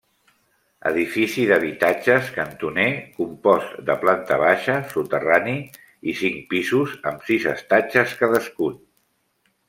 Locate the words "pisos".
6.55-6.95